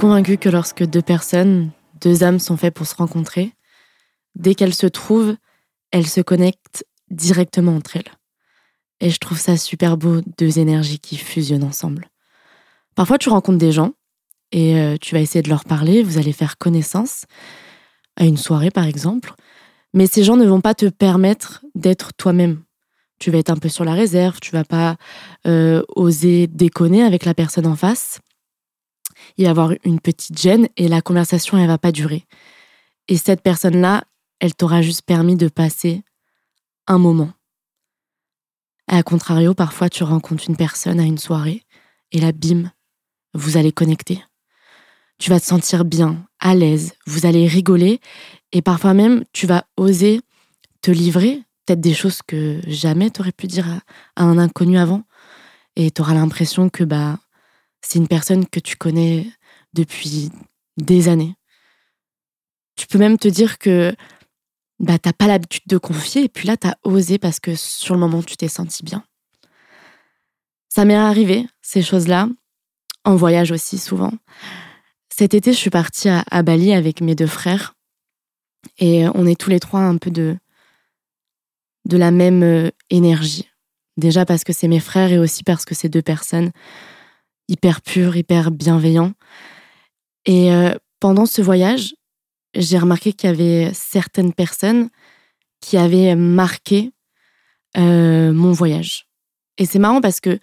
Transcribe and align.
convaincue 0.00 0.38
que 0.38 0.48
lorsque 0.48 0.82
deux 0.82 1.02
personnes, 1.02 1.72
deux 2.00 2.24
âmes 2.24 2.38
sont 2.38 2.56
faites 2.56 2.72
pour 2.72 2.86
se 2.86 2.94
rencontrer, 2.94 3.52
dès 4.34 4.54
qu'elles 4.54 4.74
se 4.74 4.86
trouvent, 4.86 5.36
elles 5.90 6.06
se 6.06 6.22
connectent 6.22 6.86
directement 7.10 7.76
entre 7.76 7.96
elles. 7.96 8.12
Et 9.00 9.10
je 9.10 9.18
trouve 9.18 9.38
ça 9.38 9.58
super 9.58 9.98
beau, 9.98 10.22
deux 10.38 10.58
énergies 10.58 11.00
qui 11.00 11.18
fusionnent 11.18 11.64
ensemble. 11.64 12.08
Parfois, 12.94 13.18
tu 13.18 13.28
rencontres 13.28 13.58
des 13.58 13.72
gens 13.72 13.92
et 14.52 14.80
euh, 14.80 14.96
tu 14.98 15.14
vas 15.14 15.20
essayer 15.20 15.42
de 15.42 15.50
leur 15.50 15.64
parler, 15.64 16.02
vous 16.02 16.16
allez 16.16 16.32
faire 16.32 16.56
connaissance, 16.56 17.26
à 18.16 18.24
une 18.24 18.38
soirée 18.38 18.70
par 18.70 18.86
exemple, 18.86 19.34
mais 19.92 20.06
ces 20.06 20.24
gens 20.24 20.36
ne 20.36 20.46
vont 20.46 20.62
pas 20.62 20.74
te 20.74 20.86
permettre 20.86 21.62
d'être 21.74 22.14
toi-même. 22.14 22.62
Tu 23.18 23.30
vas 23.30 23.36
être 23.36 23.50
un 23.50 23.56
peu 23.56 23.68
sur 23.68 23.84
la 23.84 23.92
réserve, 23.92 24.40
tu 24.40 24.50
vas 24.50 24.64
pas 24.64 24.96
euh, 25.46 25.82
oser 25.94 26.46
déconner 26.46 27.02
avec 27.02 27.26
la 27.26 27.34
personne 27.34 27.66
en 27.66 27.76
face. 27.76 28.20
Y 29.40 29.46
avoir 29.46 29.72
une 29.84 30.00
petite 30.00 30.38
gêne 30.38 30.68
et 30.76 30.86
la 30.86 31.00
conversation, 31.00 31.56
elle 31.56 31.66
va 31.66 31.78
pas 31.78 31.92
durer. 31.92 32.26
Et 33.08 33.16
cette 33.16 33.40
personne-là, 33.40 34.04
elle 34.38 34.54
t'aura 34.54 34.82
juste 34.82 35.00
permis 35.00 35.34
de 35.34 35.48
passer 35.48 36.02
un 36.86 36.98
moment. 36.98 37.32
À 38.86 39.02
contrario, 39.02 39.54
parfois 39.54 39.88
tu 39.88 40.04
rencontres 40.04 40.44
une 40.46 40.56
personne 40.56 41.00
à 41.00 41.04
une 41.04 41.16
soirée 41.16 41.62
et 42.12 42.20
là, 42.20 42.32
bim, 42.32 42.70
vous 43.32 43.56
allez 43.56 43.72
connecter. 43.72 44.22
Tu 45.18 45.30
vas 45.30 45.40
te 45.40 45.46
sentir 45.46 45.86
bien, 45.86 46.28
à 46.38 46.54
l'aise, 46.54 46.92
vous 47.06 47.24
allez 47.24 47.46
rigoler 47.46 47.98
et 48.52 48.60
parfois 48.60 48.92
même 48.92 49.24
tu 49.32 49.46
vas 49.46 49.64
oser 49.78 50.20
te 50.82 50.90
livrer 50.90 51.42
peut-être 51.64 51.80
des 51.80 51.94
choses 51.94 52.20
que 52.20 52.60
jamais 52.66 53.10
tu 53.10 53.22
aurais 53.22 53.32
pu 53.32 53.46
dire 53.46 53.66
à, 54.16 54.22
un 54.22 54.36
inconnu 54.36 54.76
avant 54.76 55.04
et 55.76 55.90
tu 55.90 56.02
auras 56.02 56.12
l'impression 56.12 56.68
que 56.68 56.84
bah 56.84 57.18
c'est 57.80 57.98
une 57.98 58.08
personne 58.08 58.46
que 58.46 58.60
tu 58.60 58.76
connais 58.76 59.26
depuis 59.72 60.30
des 60.76 61.08
années. 61.08 61.34
Tu 62.76 62.86
peux 62.86 62.98
même 62.98 63.18
te 63.18 63.28
dire 63.28 63.58
que 63.58 63.94
bah 64.78 64.98
t'as 64.98 65.12
pas 65.12 65.26
l'habitude 65.26 65.64
de 65.66 65.76
confier 65.76 66.24
et 66.24 66.28
puis 66.28 66.48
là 66.48 66.56
tu 66.56 66.66
as 66.66 66.76
osé 66.84 67.18
parce 67.18 67.38
que 67.38 67.54
sur 67.54 67.94
le 67.94 68.00
moment 68.00 68.22
tu 68.22 68.36
t'es 68.36 68.48
senti 68.48 68.82
bien. 68.82 69.04
Ça 70.68 70.84
m'est 70.84 70.94
arrivé 70.94 71.46
ces 71.62 71.82
choses-là 71.82 72.28
en 73.04 73.16
voyage 73.16 73.50
aussi 73.50 73.78
souvent. 73.78 74.12
Cet 75.14 75.34
été, 75.34 75.52
je 75.52 75.58
suis 75.58 75.70
partie 75.70 76.08
à, 76.08 76.42
Bali 76.42 76.72
avec 76.72 77.00
mes 77.00 77.14
deux 77.14 77.26
frères 77.26 77.74
et 78.78 79.06
on 79.14 79.26
est 79.26 79.38
tous 79.38 79.50
les 79.50 79.60
trois 79.60 79.80
un 79.80 79.96
peu 79.96 80.10
de 80.10 80.36
de 81.86 81.96
la 81.96 82.10
même 82.10 82.42
euh, 82.42 82.70
énergie. 82.90 83.48
Déjà 83.96 84.24
parce 84.24 84.44
que 84.44 84.52
c'est 84.52 84.68
mes 84.68 84.80
frères 84.80 85.12
et 85.12 85.18
aussi 85.18 85.42
parce 85.42 85.64
que 85.64 85.74
c'est 85.74 85.88
deux 85.88 86.02
personnes 86.02 86.52
hyper 87.50 87.82
pures, 87.82 88.16
hyper 88.16 88.50
bienveillants. 88.50 89.12
Et 90.24 90.52
euh, 90.52 90.74
pendant 91.00 91.26
ce 91.26 91.42
voyage, 91.42 91.94
j'ai 92.54 92.78
remarqué 92.78 93.12
qu'il 93.12 93.28
y 93.28 93.32
avait 93.32 93.70
certaines 93.74 94.32
personnes 94.32 94.88
qui 95.60 95.76
avaient 95.76 96.14
marqué 96.16 96.92
euh, 97.76 98.32
mon 98.32 98.52
voyage. 98.52 99.06
Et 99.58 99.66
c'est 99.66 99.78
marrant 99.78 100.00
parce 100.00 100.20
que, 100.20 100.38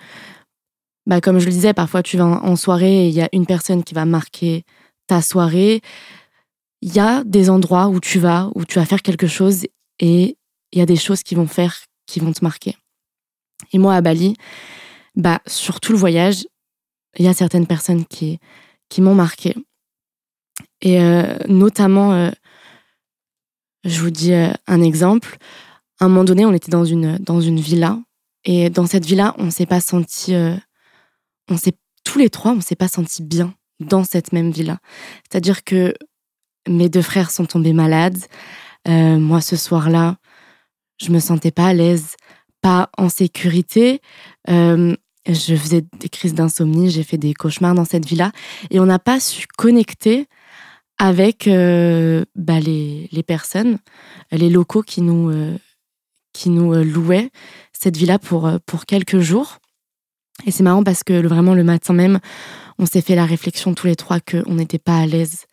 bah, 1.05 1.21
comme 1.21 1.39
je 1.39 1.45
le 1.45 1.51
disais, 1.51 1.73
parfois 1.73 2.03
tu 2.03 2.17
vas 2.17 2.25
en 2.25 2.55
soirée 2.55 3.05
et 3.05 3.07
il 3.07 3.13
y 3.13 3.21
a 3.21 3.29
une 3.33 3.45
personne 3.45 3.83
qui 3.83 3.93
va 3.93 4.05
marquer 4.05 4.63
ta 5.07 5.21
soirée. 5.21 5.81
Il 6.81 6.93
y 6.93 6.99
a 6.99 7.23
des 7.23 7.49
endroits 7.49 7.87
où 7.87 7.99
tu 7.99 8.19
vas, 8.19 8.51
où 8.53 8.65
tu 8.65 8.75
vas 8.75 8.85
faire 8.85 9.01
quelque 9.01 9.27
chose 9.27 9.65
et 9.99 10.37
il 10.71 10.79
y 10.79 10.81
a 10.81 10.85
des 10.85 10.95
choses 10.95 11.23
qui 11.23 11.35
vont 11.35 11.47
faire, 11.47 11.75
qui 12.05 12.19
vont 12.19 12.31
te 12.31 12.43
marquer. 12.43 12.75
Et 13.73 13.79
moi, 13.79 13.95
à 13.95 14.01
Bali, 14.01 14.35
bah, 15.15 15.41
sur 15.47 15.79
tout 15.79 15.91
le 15.91 15.97
voyage, 15.97 16.45
il 17.15 17.25
y 17.25 17.27
a 17.27 17.33
certaines 17.33 17.67
personnes 17.67 18.05
qui, 18.05 18.39
qui 18.89 19.01
m'ont 19.01 19.15
marqué. 19.15 19.55
Et 20.81 21.01
euh, 21.01 21.37
notamment, 21.47 22.13
euh, 22.13 22.29
je 23.83 24.01
vous 24.01 24.09
dis 24.09 24.33
euh, 24.33 24.51
un 24.67 24.81
exemple. 24.81 25.37
À 25.99 26.05
un 26.05 26.07
moment 26.09 26.23
donné, 26.23 26.45
on 26.45 26.53
était 26.53 26.71
dans 26.71 26.85
une, 26.85 27.17
dans 27.17 27.41
une 27.41 27.59
villa. 27.59 27.99
Et 28.45 28.69
dans 28.69 28.85
cette 28.85 29.05
villa, 29.05 29.35
on 29.37 29.49
s'est 29.49 29.65
pas 29.65 29.81
senti. 29.81 30.33
on 31.49 31.57
s'est, 31.57 31.73
tous 32.05 32.19
les 32.19 32.29
trois, 32.29 32.53
on 32.53 32.61
s'est 32.61 32.75
pas 32.75 32.87
senti 32.87 33.23
bien 33.23 33.53
dans 33.79 34.03
cette 34.03 34.31
même 34.31 34.51
villa. 34.51 34.79
C'est-à-dire 35.29 35.63
que 35.63 35.93
mes 36.67 36.87
deux 36.87 37.01
frères 37.01 37.31
sont 37.31 37.45
tombés 37.45 37.73
malades. 37.73 38.19
moi, 38.87 39.41
ce 39.41 39.57
soir-là, 39.57 40.17
je 41.01 41.11
me 41.11 41.19
sentais 41.19 41.51
pas 41.51 41.67
à 41.67 41.73
l'aise, 41.73 42.15
pas 42.61 42.89
en 42.97 43.09
sécurité. 43.09 43.99
Je 45.27 45.55
faisais 45.55 45.83
des 45.99 46.09
crises 46.09 46.33
d'insomnie, 46.33 46.89
j'ai 46.89 47.03
fait 47.03 47.17
des 47.17 47.33
cauchemars 47.33 47.75
dans 47.75 47.85
cette 47.85 48.05
villa 48.05 48.31
et 48.69 48.79
on 48.79 48.85
n'a 48.85 48.99
pas 48.99 49.19
su 49.19 49.45
connecter 49.57 50.27
avec 50.97 51.47
euh, 51.47 52.25
bah, 52.35 52.59
les, 52.59 53.07
les, 53.11 53.23
personnes, 53.23 53.77
les 54.31 54.49
locaux 54.49 54.81
qui 54.81 55.01
nous, 55.01 55.29
euh, 55.29 55.57
qui 56.33 56.49
nous 56.49 56.73
euh, 56.73 56.83
louaient 56.83 57.29
cette 57.73 57.97
villa 57.97 58.17
pour, 58.19 58.49
pour 58.65 58.85
quelques 58.85 59.19
jours. 59.19 59.59
Et 60.45 60.51
c'est 60.51 60.63
marrant 60.63 60.83
parce 60.83 61.03
que 61.03 61.25
vraiment 61.25 61.53
le 61.53 61.63
matin 61.63 61.93
même, 61.93 62.19
on 62.79 62.85
s'est 62.85 63.01
fait 63.01 63.15
la 63.15 63.25
réflexion 63.25 63.73
tous 63.73 63.87
les 63.87 63.95
trois 63.95 64.19
qu'on 64.19 64.55
n'était 64.55 64.79
pas 64.79 64.97
à 64.97 65.05
l'aise 65.05 65.45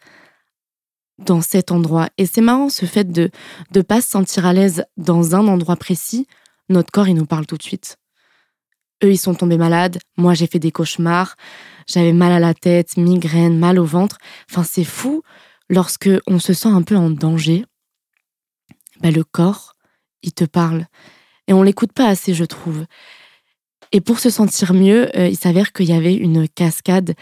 dans 1.18 1.40
cet 1.40 1.72
endroit. 1.72 2.08
Et 2.18 2.26
c'est 2.26 2.40
marrant 2.40 2.68
ce 2.68 2.86
fait 2.86 3.10
de 3.10 3.30
ne 3.74 3.82
pas 3.82 4.00
se 4.00 4.08
sentir 4.08 4.46
à 4.46 4.52
l'aise 4.52 4.84
dans 4.96 5.34
un 5.34 5.46
endroit 5.46 5.76
précis. 5.76 6.26
Notre 6.68 6.90
corps, 6.90 7.08
il 7.08 7.14
nous 7.14 7.26
parle 7.26 7.46
tout 7.46 7.56
de 7.56 7.62
suite. 7.62 7.98
Eux, 9.04 9.12
ils 9.12 9.18
sont 9.18 9.34
tombés 9.34 9.58
malades. 9.58 9.98
Moi, 10.16 10.32
j'ai 10.32 10.46
fait 10.46 10.58
des 10.58 10.72
cauchemars. 10.72 11.36
J'avais 11.86 12.14
mal 12.14 12.32
à 12.32 12.38
la 12.38 12.54
tête, 12.54 12.96
migraine, 12.96 13.58
mal 13.58 13.78
au 13.78 13.84
ventre. 13.84 14.16
Enfin, 14.50 14.64
c'est 14.64 14.84
fou. 14.84 15.22
Lorsque 15.68 16.08
on 16.26 16.38
se 16.38 16.54
sent 16.54 16.68
un 16.68 16.82
peu 16.82 16.96
en 16.96 17.10
danger, 17.10 17.66
bah, 19.00 19.10
le 19.10 19.22
corps, 19.22 19.74
il 20.22 20.32
te 20.32 20.44
parle. 20.44 20.86
Et 21.48 21.52
on 21.52 21.62
l'écoute 21.62 21.92
pas 21.92 22.08
assez, 22.08 22.32
je 22.32 22.44
trouve. 22.44 22.86
Et 23.92 24.00
pour 24.00 24.18
se 24.18 24.30
sentir 24.30 24.72
mieux, 24.72 25.14
euh, 25.16 25.28
il 25.28 25.36
s'avère 25.36 25.72
qu'il 25.72 25.86
y 25.86 25.92
avait 25.92 26.14
une 26.14 26.48
cascade 26.48 27.14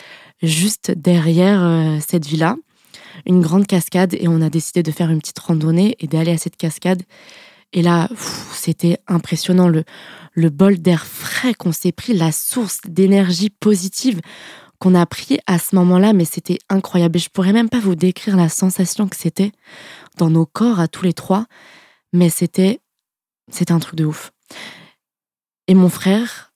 juste 0.42 0.92
derrière 0.92 1.62
euh, 1.62 1.98
cette 2.06 2.26
villa, 2.26 2.56
une 3.26 3.42
grande 3.42 3.66
cascade, 3.66 4.14
et 4.14 4.28
on 4.28 4.40
a 4.40 4.50
décidé 4.50 4.84
de 4.84 4.92
faire 4.92 5.10
une 5.10 5.18
petite 5.18 5.38
randonnée 5.40 5.96
et 5.98 6.06
d'aller 6.06 6.32
à 6.32 6.38
cette 6.38 6.56
cascade. 6.56 7.02
Et 7.72 7.82
là, 7.82 8.08
c'était 8.52 8.98
impressionnant 9.08 9.68
le, 9.68 9.84
le 10.32 10.50
bol 10.50 10.78
d'air 10.78 11.06
frais 11.06 11.54
qu'on 11.54 11.72
s'est 11.72 11.92
pris, 11.92 12.14
la 12.14 12.32
source 12.32 12.80
d'énergie 12.86 13.50
positive 13.50 14.20
qu'on 14.78 14.94
a 14.94 15.06
pris 15.06 15.38
à 15.46 15.58
ce 15.58 15.76
moment-là, 15.76 16.12
mais 16.12 16.24
c'était 16.24 16.58
incroyable. 16.68 17.16
Et 17.16 17.20
je 17.20 17.28
pourrais 17.28 17.52
même 17.52 17.68
pas 17.68 17.78
vous 17.78 17.94
décrire 17.94 18.36
la 18.36 18.48
sensation 18.48 19.08
que 19.08 19.16
c'était 19.16 19.52
dans 20.18 20.30
nos 20.30 20.46
corps 20.46 20.80
à 20.80 20.88
tous 20.88 21.04
les 21.04 21.12
trois, 21.12 21.46
mais 22.12 22.30
c'était 22.30 22.80
c'était 23.50 23.72
un 23.72 23.78
truc 23.78 23.96
de 23.96 24.04
ouf. 24.04 24.32
Et 25.68 25.74
mon 25.74 25.88
frère, 25.88 26.52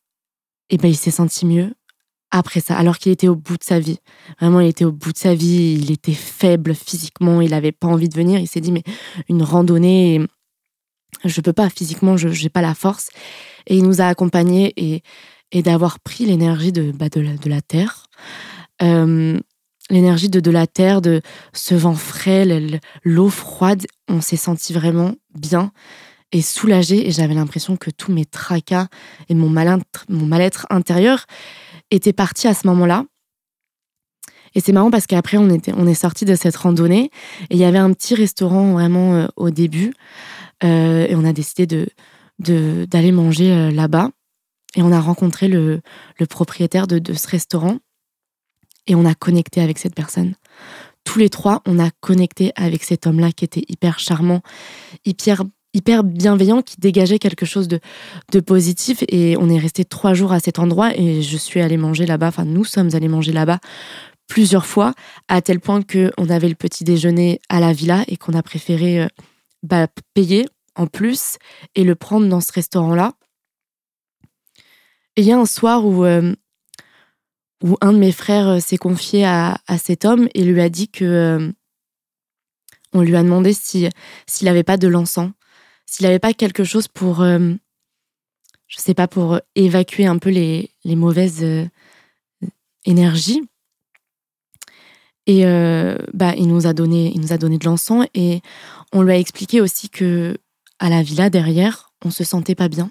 eh 0.70 0.78
ben, 0.78 0.88
il 0.88 0.96
s'est 0.96 1.10
senti 1.10 1.46
mieux 1.46 1.74
après 2.30 2.60
ça, 2.60 2.76
alors 2.76 2.98
qu'il 2.98 3.12
était 3.12 3.28
au 3.28 3.36
bout 3.36 3.56
de 3.56 3.62
sa 3.62 3.78
vie. 3.78 3.98
Vraiment, 4.40 4.60
il 4.60 4.68
était 4.68 4.84
au 4.84 4.92
bout 4.92 5.12
de 5.12 5.18
sa 5.18 5.34
vie, 5.34 5.78
il 5.80 5.90
était 5.90 6.12
faible 6.12 6.74
physiquement, 6.74 7.40
il 7.40 7.50
n'avait 7.50 7.72
pas 7.72 7.86
envie 7.86 8.08
de 8.08 8.16
venir. 8.16 8.40
Il 8.40 8.48
s'est 8.48 8.60
dit, 8.60 8.72
mais 8.72 8.82
une 9.28 9.42
randonnée, 9.42 10.20
je 11.24 11.40
peux 11.40 11.52
pas 11.52 11.70
physiquement, 11.70 12.16
je 12.16 12.28
n'ai 12.28 12.48
pas 12.48 12.62
la 12.62 12.74
force. 12.74 13.08
Et 13.66 13.76
il 13.76 13.84
nous 13.84 14.00
a 14.00 14.06
accompagnés 14.06 14.72
et, 14.76 15.02
d'avoir 15.62 16.00
pris 16.00 16.26
l'énergie 16.26 16.72
de, 16.72 16.92
bah, 16.92 17.08
de, 17.08 17.48
la, 17.48 17.62
terre. 17.62 18.04
Euh, 18.82 19.38
l'énergie 19.88 20.28
de, 20.28 20.40
de 20.40 20.50
la 20.50 20.66
terre, 20.66 21.00
de 21.00 21.22
ce 21.54 21.74
vent 21.74 21.94
frais, 21.94 22.46
l'eau 23.04 23.30
froide, 23.30 23.86
on 24.08 24.20
s'est 24.20 24.36
senti 24.36 24.72
vraiment 24.72 25.14
bien 25.34 25.72
et 26.32 26.42
soulagé. 26.42 27.08
Et 27.08 27.10
j'avais 27.10 27.34
l'impression 27.34 27.76
que 27.76 27.90
tous 27.90 28.12
mes 28.12 28.24
tracas 28.24 28.88
et 29.28 29.34
mon 29.34 29.48
mal-être 29.48 30.66
intérieur 30.70 31.26
étaient 31.90 32.12
partis 32.12 32.48
à 32.48 32.54
ce 32.54 32.66
moment-là. 32.66 33.04
Et 34.54 34.60
c'est 34.60 34.72
marrant 34.72 34.90
parce 34.90 35.06
qu'après, 35.06 35.36
on, 35.36 35.48
on 35.76 35.86
est 35.86 35.94
sorti 35.94 36.24
de 36.24 36.34
cette 36.34 36.56
randonnée 36.56 37.10
et 37.50 37.54
il 37.54 37.58
y 37.58 37.64
avait 37.64 37.78
un 37.78 37.92
petit 37.92 38.14
restaurant 38.14 38.72
vraiment 38.72 39.14
euh, 39.14 39.26
au 39.36 39.50
début. 39.50 39.92
Euh, 40.64 41.06
et 41.06 41.14
on 41.14 41.24
a 41.24 41.34
décidé 41.34 41.66
de, 41.66 41.86
d'aller 42.38 43.12
manger 43.12 43.52
euh, 43.52 43.70
là-bas. 43.70 44.10
Et 44.76 44.82
on 44.82 44.92
a 44.92 45.00
rencontré 45.00 45.48
le, 45.48 45.80
le 46.18 46.26
propriétaire 46.26 46.86
de, 46.86 46.98
de, 46.98 47.14
ce 47.14 47.28
restaurant 47.28 47.78
et 48.86 48.94
on 48.94 49.06
a 49.06 49.14
connecté 49.14 49.60
avec 49.62 49.78
cette 49.78 49.94
personne. 49.94 50.34
Tous 51.04 51.18
les 51.18 51.30
trois, 51.30 51.62
on 51.66 51.78
a 51.78 51.90
connecté 52.00 52.52
avec 52.56 52.82
cet 52.82 53.06
homme-là 53.06 53.32
qui 53.32 53.44
était 53.44 53.62
hyper 53.68 53.98
charmant, 53.98 54.42
hyper, 55.04 55.44
hyper 55.72 56.04
bienveillant, 56.04 56.62
qui 56.62 56.76
dégageait 56.78 57.18
quelque 57.18 57.46
chose 57.46 57.68
de, 57.68 57.80
de 58.32 58.40
positif. 58.40 59.02
Et 59.08 59.36
on 59.38 59.48
est 59.48 59.58
resté 59.58 59.84
trois 59.84 60.14
jours 60.14 60.32
à 60.32 60.40
cet 60.40 60.58
endroit 60.58 60.94
et 60.96 61.22
je 61.22 61.36
suis 61.36 61.60
allée 61.60 61.78
manger 61.78 62.04
là-bas, 62.04 62.28
enfin 62.28 62.44
nous 62.44 62.64
sommes 62.64 62.90
allés 62.94 63.08
manger 63.08 63.32
là-bas 63.32 63.60
plusieurs 64.28 64.66
fois, 64.66 64.92
à 65.28 65.40
tel 65.40 65.60
point 65.60 65.82
qu'on 65.82 66.28
avait 66.28 66.48
le 66.48 66.54
petit 66.54 66.84
déjeuner 66.84 67.40
à 67.48 67.60
la 67.60 67.72
villa 67.72 68.04
et 68.08 68.16
qu'on 68.16 68.32
a 68.34 68.42
préféré 68.42 69.02
euh, 69.02 69.06
bah, 69.62 69.86
payer 70.14 70.46
en 70.76 70.86
plus 70.86 71.38
et 71.74 71.84
le 71.84 71.94
prendre 71.94 72.28
dans 72.28 72.40
ce 72.40 72.52
restaurant-là. 72.52 73.14
Et 75.16 75.22
il 75.22 75.26
y 75.26 75.32
a 75.32 75.38
un 75.38 75.46
soir 75.46 75.84
où, 75.84 76.04
euh, 76.04 76.34
où 77.64 77.76
un 77.80 77.92
de 77.92 77.98
mes 77.98 78.12
frères 78.12 78.62
s'est 78.62 78.76
confié 78.76 79.24
à, 79.24 79.58
cet 79.78 80.04
homme 80.04 80.28
et 80.34 80.44
lui 80.44 80.60
a 80.60 80.68
dit 80.68 80.88
que 80.88 81.52
on 82.92 83.02
lui 83.02 83.16
a 83.16 83.22
demandé 83.22 83.52
si 83.52 83.88
s'il 84.26 84.44
n'avait 84.46 84.62
pas 84.62 84.76
de 84.76 84.88
l'encens, 84.88 85.32
s'il 85.86 86.06
n'avait 86.06 86.18
pas 86.18 86.32
quelque 86.32 86.64
chose 86.64 86.88
pour, 86.88 87.24
je 87.24 87.56
sais 88.76 88.94
pas, 88.94 89.08
pour 89.08 89.40
évacuer 89.54 90.06
un 90.06 90.18
peu 90.18 90.30
les, 90.30 90.70
les 90.84 90.96
mauvaises 90.96 91.44
énergies. 92.86 93.42
Et 95.26 95.44
euh, 95.44 95.96
bah, 96.14 96.34
il 96.36 96.46
nous 96.46 96.66
a 96.66 96.72
donné, 96.72 97.12
il 97.12 97.20
nous 97.20 97.32
a 97.32 97.38
donné 97.38 97.58
de 97.58 97.64
l'encens 97.64 98.06
et 98.14 98.40
on 98.92 99.02
lui 99.02 99.12
a 99.12 99.18
expliqué 99.18 99.60
aussi 99.60 99.90
que 99.90 100.38
à 100.78 100.90
la 100.90 101.02
villa 101.02 101.30
derrière, 101.30 101.92
on 102.04 102.10
se 102.10 102.24
sentait 102.24 102.54
pas 102.54 102.68
bien, 102.68 102.90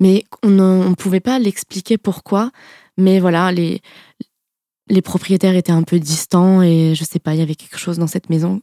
mais 0.00 0.24
on 0.42 0.50
ne 0.50 0.94
pouvait 0.94 1.20
pas 1.20 1.38
l'expliquer 1.38 1.98
pourquoi. 1.98 2.50
Mais 2.96 3.20
voilà, 3.20 3.52
les 3.52 3.80
les 4.90 5.02
propriétaires 5.02 5.56
étaient 5.56 5.72
un 5.72 5.82
peu 5.82 5.98
distants 5.98 6.62
et 6.62 6.94
je 6.94 7.04
sais 7.04 7.18
pas, 7.18 7.34
il 7.34 7.38
y 7.40 7.42
avait 7.42 7.54
quelque 7.54 7.78
chose 7.78 7.98
dans 7.98 8.06
cette 8.06 8.30
maison 8.30 8.60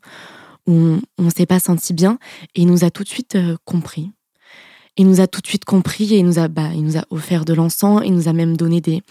où 0.68 1.00
on, 1.18 1.24
ne 1.24 1.30
s'est 1.30 1.46
pas 1.46 1.60
senti 1.60 1.94
bien 1.94 2.18
et 2.56 2.62
il 2.62 2.68
nous 2.68 2.84
a 2.84 2.90
tout 2.90 3.04
de 3.04 3.10
suite 3.10 3.36
euh, 3.36 3.56
compris. 3.66 4.12
Il 4.98 5.08
nous 5.08 5.20
a 5.20 5.28
tout 5.28 5.42
de 5.42 5.48
suite 5.48 5.66
compris 5.66 6.14
et 6.14 6.20
il 6.20 6.26
nous 6.26 6.40
a, 6.40 6.48
bah, 6.48 6.70
il 6.74 6.84
nous 6.84 6.98
a 6.98 7.04
offert 7.10 7.46
de 7.46 7.54
l'encens, 7.54 8.02
il 8.06 8.14
nous 8.14 8.28
a 8.28 8.34
même 8.34 8.58
donné 8.58 8.82
des, 8.82 9.04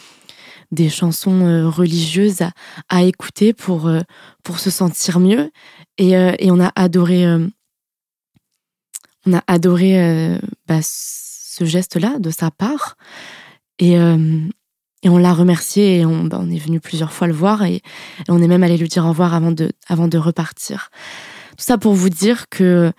des 0.73 0.88
chansons 0.88 1.47
euh, 1.47 1.69
religieuses 1.69 2.43
à, 2.88 3.03
écouter 3.05 3.53
pour, 3.53 3.87
euh, 3.87 4.00
pour 4.43 4.59
se 4.59 4.71
sentir 4.71 5.21
mieux. 5.21 5.50
Et, 5.99 6.12
et 6.12 6.50
on 6.50 6.59
a 6.59 6.73
adoré, 6.75 7.25
on 9.26 9.35
a 9.35 9.43
adoré 9.47 10.38
bah, 10.67 10.81
ce 10.82 11.65
geste-là 11.65 12.19
de 12.19 12.31
sa 12.31 12.50
part. 12.50 12.97
Et, 13.79 13.94
et 15.05 15.09
on 15.09 15.19
l'a 15.19 15.35
remercié 15.35 16.00
et 16.00 16.06
on, 16.06 16.25
bah, 16.25 16.38
on, 16.41 16.50
est 16.50 16.59
venu 16.59 16.81
plusieurs 16.81 17.12
fois 17.12 17.26
le 17.26 17.35
voir 17.35 17.62
et, 17.62 17.82
on 18.29 18.43
est 18.43 18.49
même 18.49 18.62
allé 18.62 18.76
lui 18.76 18.88
dire 18.88 19.05
au 19.05 19.11
revoir 19.11 19.35
avant 19.35 19.53
de, 19.53 19.71
avant 19.87 20.09
de 20.09 20.19
repartir. 20.19 20.91
Tout 21.56 21.65
ça 21.65 21.79
pour 21.79 21.94
vous 21.94 22.09
dire 22.09 22.49
que 22.49 22.93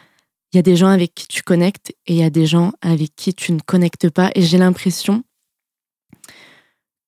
il 0.53 0.57
y 0.57 0.59
a 0.59 0.61
des 0.61 0.77
gens 0.77 0.87
avec 0.87 1.13
qui 1.13 1.27
tu 1.27 1.43
connectes 1.43 1.89
et 2.05 2.13
il 2.13 2.15
y 2.15 2.23
a 2.23 2.29
des 2.29 2.45
gens 2.45 2.71
avec 2.81 3.13
qui 3.17 3.33
tu 3.33 3.51
ne 3.51 3.59
connectes 3.59 4.09
pas. 4.09 4.31
Et 4.35 4.41
j'ai 4.41 4.57
l'impression 4.57 5.25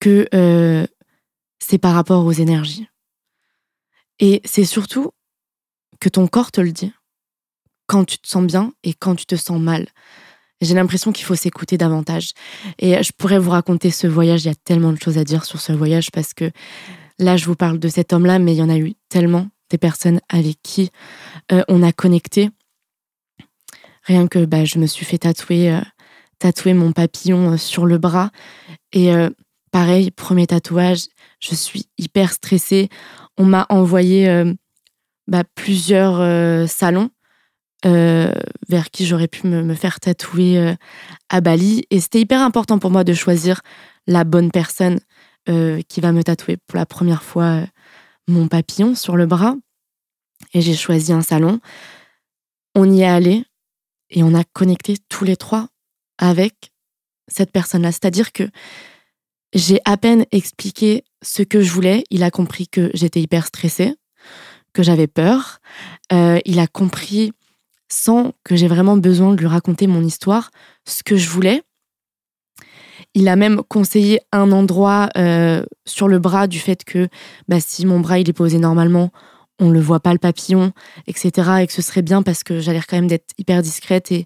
que 0.01 0.27
euh, 0.33 0.85
c'est 1.59 1.77
par 1.77 1.93
rapport 1.93 2.25
aux 2.25 2.33
énergies. 2.33 2.89
Et 4.19 4.41
c'est 4.43 4.65
surtout 4.65 5.11
que 6.01 6.09
ton 6.09 6.27
corps 6.27 6.51
te 6.51 6.59
le 6.59 6.73
dit 6.73 6.91
quand 7.87 8.05
tu 8.05 8.17
te 8.19 8.27
sens 8.27 8.45
bien 8.45 8.73
et 8.83 8.93
quand 8.93 9.15
tu 9.15 9.25
te 9.25 9.35
sens 9.35 9.59
mal. 9.59 9.87
J'ai 10.61 10.73
l'impression 10.73 11.11
qu'il 11.11 11.25
faut 11.25 11.35
s'écouter 11.35 11.77
davantage. 11.77 12.31
Et 12.79 13.01
je 13.03 13.11
pourrais 13.15 13.39
vous 13.39 13.51
raconter 13.51 13.91
ce 13.91 14.07
voyage, 14.07 14.45
il 14.45 14.47
y 14.47 14.51
a 14.51 14.55
tellement 14.55 14.91
de 14.91 14.99
choses 15.01 15.17
à 15.17 15.23
dire 15.23 15.45
sur 15.45 15.61
ce 15.61 15.71
voyage 15.71 16.11
parce 16.11 16.33
que 16.33 16.51
là, 17.19 17.37
je 17.37 17.45
vous 17.45 17.55
parle 17.55 17.79
de 17.79 17.87
cet 17.87 18.13
homme-là, 18.13 18.39
mais 18.39 18.53
il 18.53 18.57
y 18.57 18.63
en 18.63 18.69
a 18.69 18.77
eu 18.77 18.93
tellement 19.09 19.47
des 19.69 19.77
personnes 19.77 20.19
avec 20.29 20.57
qui 20.63 20.89
euh, 21.51 21.63
on 21.67 21.83
a 21.83 21.91
connecté. 21.91 22.49
Rien 24.03 24.27
que 24.27 24.45
bah, 24.45 24.65
je 24.65 24.79
me 24.79 24.87
suis 24.87 25.05
fait 25.05 25.19
tatouer, 25.19 25.71
euh, 25.71 25.81
tatouer 26.39 26.73
mon 26.73 26.91
papillon 26.91 27.57
sur 27.57 27.85
le 27.85 27.97
bras. 27.97 28.31
Et 28.93 29.11
Pareil, 29.71 30.11
premier 30.11 30.47
tatouage, 30.47 31.07
je 31.39 31.53
suis 31.53 31.85
hyper 31.97 32.31
stressée. 32.31 32.89
On 33.37 33.45
m'a 33.45 33.65
envoyé 33.69 34.29
euh, 34.29 34.53
bah, 35.27 35.43
plusieurs 35.55 36.19
euh, 36.19 36.65
salons 36.67 37.09
euh, 37.85 38.31
vers 38.69 38.89
qui 38.89 39.05
j'aurais 39.05 39.27
pu 39.27 39.47
me, 39.47 39.73
faire 39.75 39.99
tatouer 39.99 40.75
à 41.29 41.41
Bali. 41.41 41.85
Et 41.89 41.99
c'était 41.99 42.21
hyper 42.21 42.41
important 42.41 42.79
pour 42.79 42.91
moi 42.91 43.03
de 43.03 43.13
choisir 43.13 43.61
la 44.07 44.23
bonne 44.23 44.51
personne 44.51 44.99
qui 45.45 46.01
va 46.01 46.11
me 46.11 46.23
tatouer 46.23 46.57
pour 46.57 46.77
la 46.77 46.85
première 46.85 47.23
fois 47.23 47.61
mon 48.27 48.47
papillon 48.49 48.95
sur 48.95 49.15
le 49.15 49.25
bras. 49.25 49.55
Et 50.53 50.61
j'ai 50.61 50.75
choisi 50.75 51.13
un 51.13 51.21
salon. 51.21 51.59
On 52.75 52.91
y 52.91 53.01
est 53.01 53.05
allé 53.05 53.43
et 54.09 54.23
on 54.23 54.33
a 54.33 54.43
connecté 54.43 54.97
tous 55.09 55.23
les 55.23 55.35
trois 55.35 55.69
avec 56.17 56.71
cette 57.27 57.51
personne-là. 57.51 57.91
C'est-à-dire 57.91 58.31
que 58.31 58.49
j'ai 59.53 59.79
à 59.85 59.97
peine 59.97 60.25
expliqué 60.31 61.03
ce 61.21 61.43
que 61.43 61.61
je 61.61 61.71
voulais. 61.71 62.03
Il 62.09 62.23
a 62.23 62.31
compris 62.31 62.67
que 62.67 62.91
j'étais 62.93 63.21
hyper 63.21 63.45
stressée, 63.45 63.95
que 64.73 64.83
j'avais 64.83 65.07
peur. 65.07 65.59
Euh, 66.13 66.39
il 66.45 66.59
a 66.59 66.67
compris, 66.67 67.31
sans 67.89 68.33
que 68.43 68.55
j'ai 68.55 68.67
vraiment 68.67 68.97
besoin 68.97 69.33
de 69.33 69.39
lui 69.39 69.47
raconter 69.47 69.87
mon 69.87 70.03
histoire, 70.03 70.51
ce 70.85 71.03
que 71.03 71.15
je 71.15 71.29
voulais. 71.29 71.63
Il 73.13 73.27
a 73.27 73.35
même 73.35 73.61
conseillé 73.67 74.19
un 74.31 74.51
endroit 74.51 75.09
euh, 75.17 75.63
sur 75.85 76.07
le 76.07 76.19
bras 76.19 76.47
du 76.47 76.59
fait 76.59 76.83
que 76.83 77.07
bah, 77.47 77.59
si 77.59 77.85
mon 77.85 77.99
bras 77.99 78.19
il 78.19 78.29
est 78.29 78.33
posé 78.33 78.59
normalement, 78.59 79.11
on 79.59 79.69
ne 79.69 79.73
le 79.73 79.79
voit 79.79 79.99
pas 79.99 80.13
le 80.13 80.19
papillon, 80.19 80.71
etc. 81.07 81.31
Et 81.61 81.67
que 81.67 81.73
ce 81.73 81.81
serait 81.81 82.01
bien 82.01 82.21
parce 82.21 82.43
que 82.43 82.59
j'allais 82.59 82.81
quand 82.87 82.97
même 82.97 83.07
d'être 83.07 83.33
hyper 83.37 83.61
discrète 83.61 84.11
et 84.11 84.25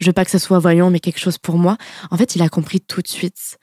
je 0.00 0.06
veux 0.06 0.12
pas 0.12 0.24
que 0.24 0.30
ça 0.30 0.38
soit 0.38 0.60
voyant, 0.60 0.90
mais 0.90 1.00
quelque 1.00 1.18
chose 1.18 1.38
pour 1.38 1.58
moi. 1.58 1.76
En 2.10 2.16
fait, 2.16 2.36
il 2.36 2.42
a 2.42 2.48
compris 2.48 2.80
tout 2.80 3.02
de 3.02 3.08
suite. 3.08 3.58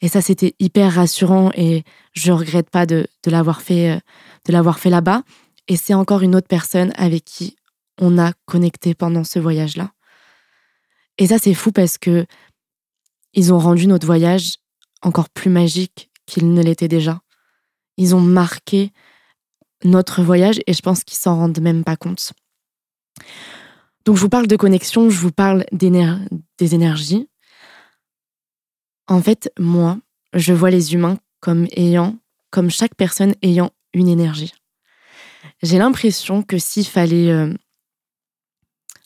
Et 0.00 0.08
ça, 0.08 0.20
c'était 0.20 0.54
hyper 0.58 0.92
rassurant 0.92 1.50
et 1.54 1.84
je 2.12 2.30
regrette 2.32 2.70
pas 2.70 2.86
de, 2.86 3.06
l'avoir 3.26 3.62
fait, 3.62 3.92
euh, 3.92 3.98
de 4.46 4.52
l'avoir 4.52 4.78
fait 4.78 4.90
là-bas. 4.90 5.22
Et 5.66 5.76
c'est 5.76 5.94
encore 5.94 6.22
une 6.22 6.34
autre 6.34 6.48
personne 6.48 6.92
avec 6.96 7.24
qui 7.24 7.56
on 7.98 8.18
a 8.18 8.32
connecté 8.46 8.94
pendant 8.94 9.24
ce 9.24 9.38
voyage-là. 9.38 9.92
Et 11.18 11.28
ça, 11.28 11.38
c'est 11.38 11.54
fou 11.54 11.72
parce 11.72 11.98
que 11.98 12.26
ils 13.34 13.52
ont 13.52 13.58
rendu 13.58 13.86
notre 13.86 14.06
voyage 14.06 14.54
encore 15.02 15.28
plus 15.28 15.50
magique 15.50 16.10
qu'il 16.26 16.52
ne 16.52 16.62
l'était 16.62 16.88
déjà. 16.88 17.20
Ils 17.96 18.14
ont 18.14 18.20
marqué 18.20 18.92
notre 19.84 20.22
voyage 20.22 20.60
et 20.66 20.72
je 20.72 20.82
pense 20.82 21.04
qu'ils 21.04 21.18
s'en 21.18 21.36
rendent 21.36 21.60
même 21.60 21.84
pas 21.84 21.96
compte. 21.96 22.32
Donc 24.04 24.16
je 24.16 24.22
vous 24.22 24.28
parle 24.28 24.46
de 24.46 24.56
connexion, 24.56 25.10
je 25.10 25.18
vous 25.18 25.32
parle 25.32 25.64
des 25.72 26.74
énergies, 26.74 27.28
en 29.08 29.22
fait, 29.22 29.50
moi, 29.58 29.98
je 30.34 30.52
vois 30.52 30.70
les 30.70 30.94
humains 30.94 31.18
comme 31.40 31.66
ayant, 31.76 32.18
comme 32.50 32.70
chaque 32.70 32.94
personne 32.94 33.34
ayant 33.42 33.70
une 33.94 34.08
énergie. 34.08 34.52
J'ai 35.62 35.78
l'impression 35.78 36.42
que 36.42 36.58
s'il 36.58 36.86
fallait 36.86 37.30
euh, 37.30 37.52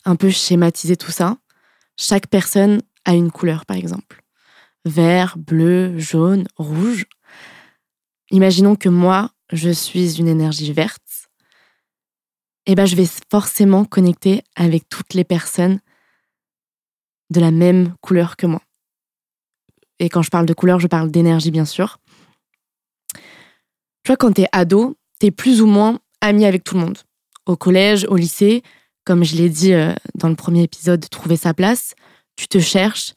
un 0.05 0.15
peu 0.15 0.29
schématiser 0.29 0.97
tout 0.97 1.11
ça, 1.11 1.37
chaque 1.97 2.27
personne 2.27 2.81
a 3.05 3.13
une 3.13 3.31
couleur, 3.31 3.65
par 3.65 3.77
exemple. 3.77 4.23
Vert, 4.85 5.37
bleu, 5.37 5.97
jaune, 5.97 6.47
rouge. 6.57 7.05
Imaginons 8.31 8.75
que 8.75 8.89
moi, 8.89 9.31
je 9.51 9.69
suis 9.69 10.19
une 10.19 10.27
énergie 10.27 10.73
verte. 10.73 11.01
Eh 12.65 12.75
ben, 12.75 12.85
je 12.85 12.95
vais 12.95 13.07
forcément 13.29 13.85
connecter 13.85 14.43
avec 14.55 14.87
toutes 14.89 15.13
les 15.13 15.23
personnes 15.23 15.79
de 17.29 17.39
la 17.39 17.51
même 17.51 17.95
couleur 18.01 18.35
que 18.37 18.45
moi. 18.45 18.61
Et 19.99 20.09
quand 20.09 20.21
je 20.21 20.29
parle 20.29 20.45
de 20.45 20.53
couleur, 20.53 20.79
je 20.79 20.87
parle 20.87 21.11
d'énergie, 21.11 21.51
bien 21.51 21.65
sûr. 21.65 21.99
Tu 23.13 24.07
vois, 24.07 24.17
quand 24.17 24.33
t'es 24.33 24.47
ado, 24.51 24.97
t'es 25.19 25.31
plus 25.31 25.61
ou 25.61 25.65
moins 25.65 25.99
ami 26.21 26.45
avec 26.45 26.63
tout 26.63 26.75
le 26.75 26.81
monde. 26.81 26.97
Au 27.45 27.55
collège, 27.55 28.05
au 28.09 28.15
lycée, 28.15 28.63
comme 29.05 29.23
je 29.23 29.35
l'ai 29.35 29.49
dit 29.49 29.73
euh, 29.73 29.93
dans 30.15 30.29
le 30.29 30.35
premier 30.35 30.63
épisode, 30.63 31.07
trouver 31.09 31.35
sa 31.35 31.53
place, 31.53 31.93
tu 32.35 32.47
te 32.47 32.59
cherches, 32.59 33.13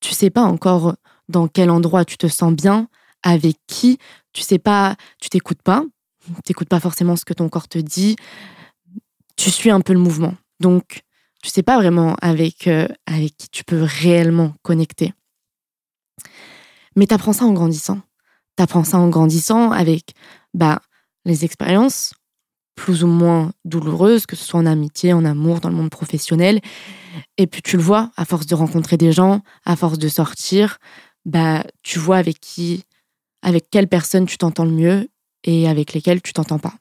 tu 0.00 0.12
sais 0.12 0.30
pas 0.30 0.42
encore 0.42 0.96
dans 1.28 1.48
quel 1.48 1.70
endroit 1.70 2.04
tu 2.04 2.16
te 2.16 2.26
sens 2.26 2.52
bien, 2.52 2.88
avec 3.22 3.56
qui, 3.66 3.98
tu 4.32 4.42
sais 4.42 4.58
pas, 4.58 4.96
tu 5.20 5.28
t'écoutes 5.28 5.62
pas, 5.62 5.84
t'écoutes 6.44 6.68
pas 6.68 6.80
forcément 6.80 7.16
ce 7.16 7.24
que 7.24 7.34
ton 7.34 7.48
corps 7.48 7.68
te 7.68 7.78
dit, 7.78 8.16
tu 9.36 9.50
suis 9.50 9.70
un 9.70 9.80
peu 9.80 9.92
le 9.92 9.98
mouvement. 9.98 10.34
Donc, 10.60 11.02
tu 11.42 11.50
sais 11.50 11.62
pas 11.62 11.76
vraiment 11.76 12.16
avec, 12.20 12.66
euh, 12.66 12.88
avec 13.06 13.36
qui 13.36 13.48
tu 13.50 13.64
peux 13.64 13.82
réellement 13.82 14.54
connecter. 14.62 15.12
Mais 16.96 17.06
tu 17.06 17.14
apprends 17.14 17.32
ça 17.32 17.44
en 17.44 17.52
grandissant. 17.52 18.00
Tu 18.56 18.62
apprends 18.62 18.84
ça 18.84 18.98
en 18.98 19.08
grandissant 19.08 19.70
avec 19.70 20.14
bah, 20.54 20.80
les 21.24 21.44
expériences 21.44 22.12
plus 22.78 23.02
ou 23.02 23.08
moins 23.08 23.50
douloureuses, 23.64 24.24
que 24.24 24.36
ce 24.36 24.44
soit 24.44 24.60
en 24.60 24.64
amitié, 24.64 25.12
en 25.12 25.24
amour, 25.24 25.58
dans 25.58 25.68
le 25.68 25.74
monde 25.74 25.90
professionnel. 25.90 26.60
Et 27.36 27.48
puis 27.48 27.60
tu 27.60 27.76
le 27.76 27.82
vois, 27.82 28.12
à 28.16 28.24
force 28.24 28.46
de 28.46 28.54
rencontrer 28.54 28.96
des 28.96 29.10
gens, 29.10 29.42
à 29.64 29.74
force 29.74 29.98
de 29.98 30.06
sortir, 30.06 30.78
bah, 31.24 31.64
tu 31.82 31.98
vois 31.98 32.18
avec 32.18 32.38
qui, 32.38 32.84
avec 33.42 33.68
quelles 33.68 33.88
personnes 33.88 34.26
tu 34.26 34.38
t'entends 34.38 34.64
le 34.64 34.70
mieux 34.70 35.08
et 35.42 35.68
avec 35.68 35.92
lesquelles 35.92 36.22
tu 36.22 36.32
t'entends 36.32 36.60
pas. 36.60 36.74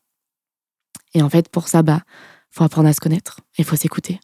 Et 1.15 1.23
en 1.23 1.29
fait, 1.31 1.49
pour 1.49 1.67
ça, 1.67 1.81
bah, 1.81 2.03
faut 2.51 2.63
apprendre 2.63 2.87
à 2.87 2.93
se 2.93 2.99
connaître 2.99 3.39
et 3.57 3.63
faut 3.63 3.75
s'écouter. 3.75 4.19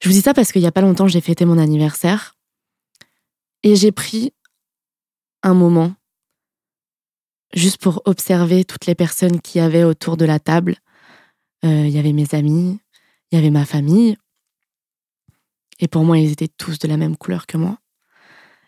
Je 0.00 0.08
vous 0.08 0.14
dis 0.14 0.20
ça 0.20 0.34
parce 0.34 0.50
qu'il 0.50 0.62
y 0.62 0.66
a 0.66 0.72
pas 0.72 0.80
longtemps, 0.80 1.06
j'ai 1.06 1.20
fêté 1.20 1.44
mon 1.44 1.58
anniversaire 1.58 2.34
et 3.62 3.76
j'ai 3.76 3.92
pris 3.92 4.32
un 5.44 5.54
moment 5.54 5.94
juste 7.52 7.78
pour 7.78 8.02
observer 8.04 8.64
toutes 8.64 8.86
les 8.86 8.94
personnes 8.94 9.40
qui 9.40 9.58
y 9.58 9.60
avait 9.60 9.84
autour 9.84 10.16
de 10.16 10.24
la 10.24 10.38
table. 10.38 10.76
Euh, 11.64 11.86
il 11.86 11.90
y 11.90 11.98
avait 11.98 12.12
mes 12.12 12.34
amis, 12.34 12.78
il 13.30 13.36
y 13.36 13.38
avait 13.38 13.50
ma 13.50 13.64
famille. 13.64 14.16
Et 15.80 15.88
pour 15.88 16.04
moi, 16.04 16.18
ils 16.18 16.32
étaient 16.32 16.48
tous 16.48 16.78
de 16.78 16.88
la 16.88 16.96
même 16.96 17.16
couleur 17.16 17.46
que 17.46 17.56
moi. 17.56 17.78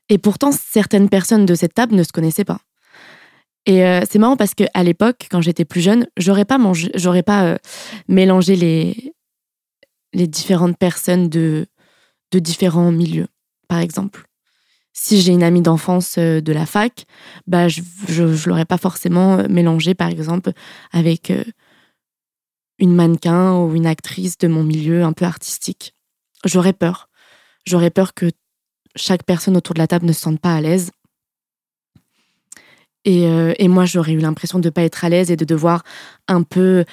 Et 0.09 0.19
pourtant, 0.19 0.53
certaines 0.53 1.09
personnes 1.09 1.47
de 1.47 1.55
cette 1.55 1.75
table 1.75 1.95
ne 1.95 2.03
se 2.03 2.13
connaissaient 2.13 2.45
pas. 2.45 2.61
Et 3.67 3.85
euh, 3.85 4.03
c'est 4.09 4.21
marrant 4.21 4.37
parce 4.37 4.55
qu'à 4.55 4.83
l'époque, 4.85 5.27
quand 5.31 5.41
j'étais 5.41 5.65
plus 5.65 5.81
jeune, 5.81 6.07
j'aurais 6.17 6.45
pas 6.45 6.59
pas 7.25 7.45
euh, 7.45 7.59
mélangé 8.07 8.55
les, 8.55 9.13
les 10.13 10.29
différentes 10.29 10.79
personnes 10.79 11.29
de, 11.29 11.67
de 12.31 12.39
différents 12.39 12.93
milieux, 12.93 13.27
par 13.69 13.81
exemple. 13.81 14.26
Si 14.99 15.21
j'ai 15.21 15.33
une 15.33 15.43
amie 15.43 15.61
d'enfance 15.61 16.17
euh, 16.17 16.41
de 16.41 16.53
la 16.53 16.65
fac, 16.65 17.05
bah 17.47 17.69
je 17.69 17.83
ne 18.23 18.49
l'aurais 18.49 18.65
pas 18.65 18.79
forcément 18.79 19.47
mélangé, 19.49 19.95
par 19.95 20.09
exemple, 20.09 20.53
avec 20.91 21.31
une 22.79 22.95
mannequin 22.95 23.59
ou 23.59 23.75
une 23.75 23.87
actrice 23.87 24.39
de 24.39 24.49
mon 24.49 24.65
milieu 24.65 25.05
un 25.05 25.13
peu 25.13 25.27
artistique. 25.27 25.95
J'aurais 26.45 26.73
peur. 26.73 27.09
J'aurais 27.67 27.91
peur 27.91 28.15
que 28.15 28.31
chaque 28.95 29.25
personne 29.25 29.57
autour 29.57 29.75
de 29.75 29.81
la 29.81 29.87
table 29.87 30.07
ne 30.07 30.13
se 30.13 30.21
sente 30.21 30.41
pas 30.41 30.55
à 30.55 30.61
l'aise 30.61 30.91
euh, 33.07 33.55
et, 33.59 33.69
moi, 33.69 33.85
j'aurais 33.85 34.13
eu 34.13 34.19
l'impression 34.19 34.59
de 34.59 34.67
ne 34.67 34.71
pas 34.71 34.83
être 34.83 35.05
à 35.05 35.09
l'aise 35.09 35.31
et 35.31 35.37
de 35.37 35.45
devoir 35.45 35.85
un 36.29 36.43
peu 36.43 36.85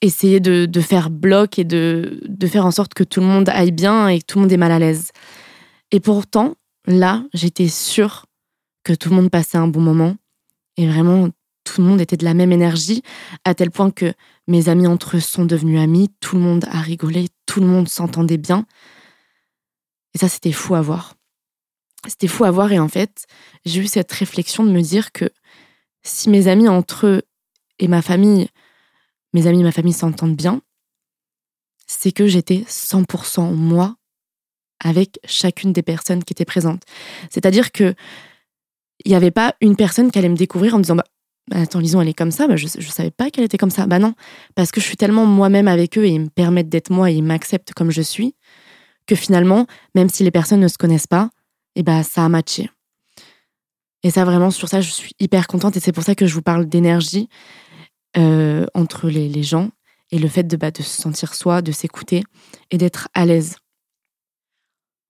essayer 0.00 0.40
de, 0.40 0.80
faire 0.80 1.10
bloc 1.10 1.58
et 1.58 1.64
de, 1.64 2.20
de, 2.26 2.46
faire 2.46 2.66
en 2.66 2.70
sorte 2.70 2.94
que 2.94 3.04
tout 3.04 3.20
le 3.20 3.26
monde 3.26 3.48
aille 3.48 3.72
bien 3.72 4.08
et 4.08 4.20
que 4.20 4.26
tout 4.26 4.38
le 4.38 4.42
monde 4.42 4.52
est 4.52 4.56
mal 4.56 4.72
à 4.72 4.78
l'aise. 4.78 5.10
Et 5.92 6.00
pourtant, 6.00 6.54
là, 6.86 7.24
j'étais 7.34 7.68
sûre 7.68 8.26
que 8.82 8.94
tout 8.94 9.10
le 9.10 9.16
monde 9.16 9.30
passait 9.30 9.58
un 9.58 9.68
bon 9.68 9.80
moment. 9.80 10.16
Et 10.76 10.86
vraiment, 10.86 11.28
tout 11.64 11.82
le 11.82 11.86
monde 11.86 12.00
était 12.00 12.16
de 12.16 12.24
la 12.24 12.34
même 12.34 12.50
énergie, 12.50 13.02
à 13.44 13.54
tel 13.54 13.70
point 13.70 13.90
que 13.90 14.12
mes 14.48 14.68
amis 14.68 14.86
entre 14.86 15.18
eux 15.18 15.20
sont 15.20 15.44
devenus 15.44 15.78
amis, 15.78 16.08
tout 16.20 16.36
le 16.36 16.42
monde 16.42 16.64
a 16.70 16.80
rigolé, 16.80 17.28
tout 17.46 17.60
le 17.60 17.66
monde 17.66 17.88
s'entendait 17.88 18.38
bien. 18.38 18.66
Et 20.14 20.18
ça, 20.18 20.28
c'était 20.28 20.52
fou 20.52 20.74
à 20.74 20.80
voir. 20.80 21.14
C'était 22.08 22.26
fou 22.26 22.44
à 22.44 22.50
voir 22.50 22.72
et 22.72 22.80
en 22.80 22.88
fait, 22.88 23.26
j'ai 23.64 23.80
eu 23.80 23.86
cette 23.86 24.10
réflexion 24.10 24.64
de 24.64 24.70
me 24.70 24.80
dire 24.80 25.12
que 25.12 25.30
si 26.02 26.30
mes 26.30 26.48
amis 26.48 26.68
entre 26.68 27.06
eux 27.06 27.22
et 27.78 27.86
ma 27.86 28.02
famille, 28.02 28.48
mes 29.34 29.46
amis 29.46 29.60
et 29.60 29.64
ma 29.64 29.72
famille 29.72 29.92
s'entendent 29.92 30.34
bien, 30.34 30.62
c'est 31.86 32.10
que 32.10 32.26
j'étais 32.26 32.64
100% 32.66 33.54
moi 33.54 33.96
avec 34.82 35.18
chacune 35.24 35.72
des 35.72 35.82
personnes 35.82 36.24
qui 36.24 36.32
étaient 36.32 36.44
présentes. 36.44 36.82
C'est-à-dire 37.30 37.72
que 37.72 37.94
il 39.04 39.10
n'y 39.10 39.16
avait 39.16 39.30
pas 39.30 39.54
une 39.60 39.76
personne 39.76 40.10
qui 40.10 40.18
allait 40.18 40.28
me 40.28 40.36
découvrir 40.36 40.74
en 40.74 40.78
me 40.78 40.82
disant 40.82 40.96
bah, 40.96 41.04
bah 41.50 41.58
attends 41.60 41.80
Lison 41.80 42.00
elle 42.00 42.08
est 42.08 42.14
comme 42.14 42.30
ça 42.30 42.46
bah, 42.46 42.56
je 42.56 42.66
ne 42.66 42.82
savais 42.82 43.10
pas 43.10 43.30
qu'elle 43.30 43.44
était 43.44 43.58
comme 43.58 43.70
ça 43.70 43.86
bah 43.86 43.98
non 43.98 44.14
parce 44.54 44.70
que 44.70 44.80
je 44.80 44.86
suis 44.86 44.96
tellement 44.96 45.26
moi-même 45.26 45.66
avec 45.66 45.98
eux 45.98 46.04
et 46.04 46.10
ils 46.10 46.20
me 46.20 46.28
permettent 46.28 46.68
d'être 46.68 46.90
moi 46.90 47.10
et 47.10 47.14
ils 47.14 47.22
m'acceptent 47.22 47.74
comme 47.74 47.90
je 47.90 48.02
suis 48.02 48.36
que 49.06 49.16
finalement 49.16 49.66
même 49.94 50.08
si 50.08 50.22
les 50.22 50.30
personnes 50.30 50.60
ne 50.60 50.68
se 50.68 50.78
connaissent 50.78 51.08
pas 51.08 51.30
et 51.74 51.82
bah 51.82 52.02
ça 52.02 52.24
a 52.24 52.28
matché. 52.28 52.70
Et 54.04 54.10
ça 54.10 54.24
vraiment 54.24 54.50
sur 54.50 54.68
ça 54.68 54.80
je 54.80 54.90
suis 54.90 55.14
hyper 55.18 55.46
contente 55.46 55.76
et 55.76 55.80
c'est 55.80 55.92
pour 55.92 56.04
ça 56.04 56.14
que 56.14 56.26
je 56.26 56.34
vous 56.34 56.42
parle 56.42 56.66
d'énergie 56.66 57.28
euh, 58.16 58.66
entre 58.74 59.08
les, 59.08 59.28
les, 59.28 59.42
gens 59.42 59.70
et 60.10 60.18
le 60.18 60.28
fait 60.28 60.42
de, 60.42 60.56
bah, 60.56 60.70
de 60.70 60.82
se 60.82 61.02
sentir 61.02 61.34
soi, 61.34 61.62
de 61.62 61.72
s'écouter 61.72 62.24
et 62.70 62.76
d'être 62.76 63.08
à 63.14 63.24
l'aise. 63.24 63.56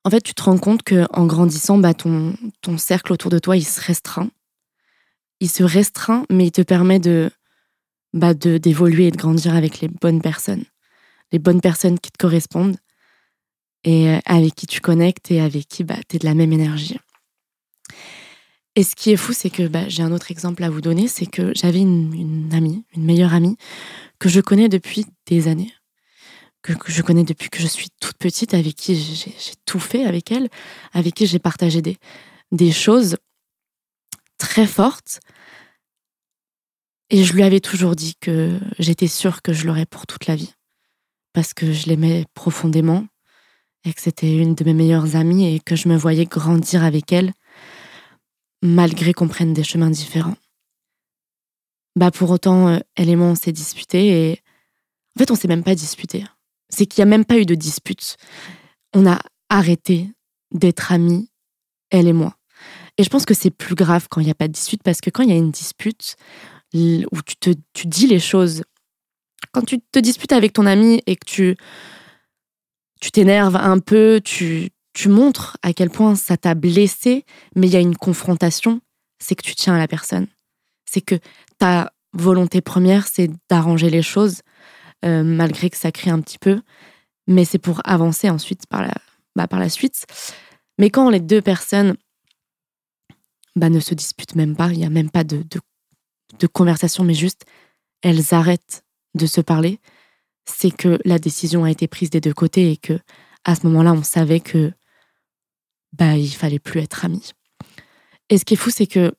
En 0.04 0.10
fait, 0.10 0.20
tu 0.20 0.34
te 0.34 0.42
rends 0.42 0.58
compte 0.58 0.82
que 0.82 1.06
en 1.12 1.26
grandissant, 1.26 1.78
bah, 1.78 1.94
ton, 1.94 2.34
ton 2.60 2.76
cercle 2.78 3.12
autour 3.12 3.30
de 3.30 3.38
toi, 3.38 3.56
il 3.56 3.64
se 3.64 3.80
restreint. 3.80 4.30
Il 5.40 5.50
se 5.50 5.62
restreint, 5.62 6.24
mais 6.30 6.46
il 6.46 6.52
te 6.52 6.62
permet 6.62 6.98
de 6.98 7.30
bah, 8.12 8.34
d'évoluer 8.34 9.06
et 9.06 9.10
de 9.10 9.16
grandir 9.16 9.54
avec 9.54 9.80
les 9.80 9.88
bonnes 9.88 10.20
personnes. 10.20 10.64
Les 11.30 11.38
bonnes 11.38 11.60
personnes 11.60 11.98
qui 11.98 12.10
te 12.10 12.18
correspondent 12.18 12.76
et 13.84 14.10
euh, 14.10 14.18
avec 14.26 14.54
qui 14.54 14.66
tu 14.66 14.80
connectes 14.80 15.30
et 15.30 15.40
avec 15.40 15.66
qui 15.66 15.84
bah, 15.84 15.96
tu 16.08 16.16
es 16.16 16.18
de 16.18 16.24
la 16.24 16.34
même 16.34 16.52
énergie. 16.52 16.98
Et 18.74 18.84
ce 18.84 18.94
qui 18.94 19.10
est 19.10 19.16
fou, 19.16 19.32
c'est 19.32 19.50
que 19.50 19.66
bah, 19.66 19.88
j'ai 19.88 20.02
un 20.02 20.12
autre 20.12 20.30
exemple 20.30 20.64
à 20.64 20.70
vous 20.70 20.80
donner, 20.80 21.08
c'est 21.08 21.26
que 21.26 21.52
j'avais 21.54 21.80
une, 21.80 22.50
amie, 22.52 22.84
une 22.94 23.04
meilleure 23.04 23.34
amie, 23.34 23.56
que 24.18 24.28
je 24.28 24.40
connais 24.40 24.68
depuis 24.68 25.04
des 25.26 25.48
années, 25.48 25.72
que, 26.62 26.72
je 26.86 27.02
connais 27.02 27.24
depuis 27.24 27.50
que 27.50 27.60
je 27.60 27.66
suis 27.66 27.88
toute 28.00 28.16
petite, 28.16 28.54
avec 28.54 28.74
qui 28.74 28.94
j'ai 28.94 29.54
tout 29.66 29.80
fait 29.80 30.04
avec 30.04 30.30
elle, 30.32 30.48
avec 30.92 31.14
qui 31.14 31.26
j'ai 31.26 31.38
partagé 31.38 31.82
des, 31.82 32.72
choses 32.72 33.16
très 34.38 34.66
fortes. 34.66 35.20
Et 37.10 37.24
je 37.24 37.34
lui 37.34 37.42
avais 37.42 37.60
toujours 37.60 37.94
dit 37.94 38.14
que 38.20 38.58
j'étais 38.78 39.08
sûre 39.08 39.42
que 39.42 39.52
je 39.52 39.66
l'aurais 39.66 39.86
pour 39.86 40.06
toute 40.06 40.26
la 40.26 40.36
vie, 40.36 40.54
parce 41.32 41.52
que 41.52 41.72
je 41.72 41.86
l'aimais 41.86 42.24
profondément, 42.34 43.06
et 43.84 43.92
que 43.92 44.00
c'était 44.00 44.36
une 44.36 44.54
de 44.54 44.64
mes 44.64 44.74
meilleures 44.74 45.16
amies 45.16 45.54
et 45.54 45.60
que 45.60 45.76
je 45.76 45.88
me 45.88 45.96
voyais 45.96 46.24
grandir 46.24 46.84
avec 46.84 47.12
elle, 47.12 47.32
malgré 48.62 49.12
qu'on 49.12 49.28
prenne 49.28 49.52
des 49.52 49.64
chemins 49.64 49.90
différents. 49.90 50.36
Bah 51.96 52.10
pour 52.10 52.30
autant, 52.30 52.68
euh, 52.68 52.78
elle 52.94 53.10
et 53.10 53.16
moi, 53.16 53.26
on 53.26 53.34
s'est 53.34 53.52
disputés 53.52 54.30
et 54.30 54.40
en 55.16 55.18
fait, 55.18 55.30
on 55.30 55.34
s'est 55.34 55.48
même 55.48 55.64
pas 55.64 55.74
disputé. 55.74 56.24
C'est 56.74 56.86
qu'il 56.86 57.04
n'y 57.04 57.08
a 57.08 57.10
même 57.10 57.24
pas 57.24 57.38
eu 57.38 57.46
de 57.46 57.54
dispute. 57.54 58.16
On 58.94 59.06
a 59.06 59.20
arrêté 59.48 60.10
d'être 60.52 60.92
amis, 60.92 61.30
elle 61.90 62.08
et 62.08 62.12
moi. 62.12 62.36
Et 62.98 63.04
je 63.04 63.08
pense 63.08 63.24
que 63.24 63.34
c'est 63.34 63.50
plus 63.50 63.74
grave 63.74 64.06
quand 64.10 64.20
il 64.20 64.24
n'y 64.24 64.30
a 64.30 64.34
pas 64.34 64.48
de 64.48 64.52
dispute 64.52 64.82
parce 64.82 65.00
que 65.00 65.10
quand 65.10 65.22
il 65.22 65.30
y 65.30 65.32
a 65.32 65.36
une 65.36 65.50
dispute 65.50 66.16
où 66.74 67.22
tu 67.40 67.54
tu 67.72 67.86
dis 67.86 68.06
les 68.06 68.20
choses, 68.20 68.62
quand 69.52 69.62
tu 69.62 69.80
te 69.80 69.98
disputes 69.98 70.32
avec 70.32 70.52
ton 70.52 70.66
ami 70.66 71.02
et 71.06 71.16
que 71.16 71.26
tu 71.26 71.56
tu 73.02 73.10
t'énerves 73.10 73.56
un 73.56 73.80
peu, 73.80 74.20
tu, 74.24 74.70
tu 74.94 75.08
montres 75.08 75.56
à 75.62 75.72
quel 75.72 75.90
point 75.90 76.14
ça 76.14 76.36
t'a 76.36 76.54
blessé, 76.54 77.24
mais 77.56 77.66
il 77.66 77.72
y 77.72 77.76
a 77.76 77.80
une 77.80 77.96
confrontation, 77.96 78.80
c'est 79.18 79.34
que 79.34 79.42
tu 79.42 79.56
tiens 79.56 79.74
à 79.74 79.78
la 79.78 79.88
personne. 79.88 80.28
C'est 80.86 81.00
que 81.00 81.16
ta 81.58 81.92
volonté 82.12 82.60
première, 82.60 83.08
c'est 83.08 83.28
d'arranger 83.50 83.90
les 83.90 84.02
choses, 84.02 84.42
euh, 85.04 85.22
malgré 85.22 85.70
que 85.70 85.76
ça 85.76 85.92
crée 85.92 86.10
un 86.10 86.20
petit 86.20 86.38
peu, 86.38 86.60
mais 87.26 87.44
c'est 87.44 87.58
pour 87.58 87.80
avancer 87.84 88.30
ensuite 88.30 88.66
par 88.66 88.82
la, 88.82 88.94
bah, 89.36 89.46
par 89.46 89.60
la 89.60 89.68
suite. 89.68 90.06
Mais 90.78 90.90
quand 90.90 91.10
les 91.10 91.20
deux 91.20 91.42
personnes 91.42 91.96
bah, 93.56 93.70
ne 93.70 93.80
se 93.80 93.94
disputent 93.94 94.34
même 94.34 94.56
pas, 94.56 94.72
il 94.72 94.78
n'y 94.78 94.86
a 94.86 94.90
même 94.90 95.10
pas 95.10 95.24
de, 95.24 95.38
de, 95.38 95.60
de 96.38 96.46
conversation, 96.46 97.04
mais 97.04 97.14
juste 97.14 97.44
elles 98.02 98.34
arrêtent 98.34 98.84
de 99.14 99.26
se 99.26 99.40
parler, 99.40 99.78
c'est 100.44 100.70
que 100.70 100.98
la 101.04 101.18
décision 101.18 101.64
a 101.64 101.70
été 101.70 101.86
prise 101.86 102.10
des 102.10 102.20
deux 102.20 102.34
côtés 102.34 102.72
et 102.72 102.76
que 102.76 102.98
à 103.44 103.54
ce 103.54 103.66
moment-là, 103.66 103.92
on 103.92 104.02
savait 104.02 104.40
que 104.40 104.72
bah 105.92 106.16
il 106.16 106.30
fallait 106.30 106.58
plus 106.58 106.80
être 106.80 107.04
amis. 107.04 107.32
Et 108.28 108.38
ce 108.38 108.44
qui 108.44 108.54
est 108.54 108.56
fou, 108.56 108.70
c'est 108.70 108.86
que 108.86 109.12